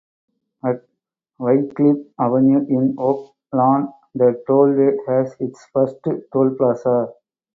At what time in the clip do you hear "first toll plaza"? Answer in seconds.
5.71-7.13